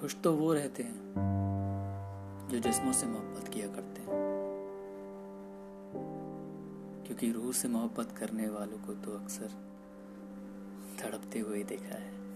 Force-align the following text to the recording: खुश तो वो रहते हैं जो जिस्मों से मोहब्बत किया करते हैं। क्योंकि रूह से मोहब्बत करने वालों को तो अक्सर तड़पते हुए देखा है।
खुश 0.00 0.16
तो 0.24 0.34
वो 0.34 0.54
रहते 0.54 0.82
हैं 0.82 0.98
जो 2.50 2.58
जिस्मों 2.58 2.92
से 2.92 3.06
मोहब्बत 3.06 3.48
किया 3.48 3.66
करते 3.66 4.00
हैं। 4.00 4.10
क्योंकि 7.06 7.32
रूह 7.32 7.52
से 7.52 7.68
मोहब्बत 7.68 8.14
करने 8.18 8.48
वालों 8.48 8.78
को 8.78 8.94
तो 8.94 9.18
अक्सर 9.18 9.48
तड़पते 11.00 11.38
हुए 11.38 11.62
देखा 11.64 11.94
है। 11.94 12.29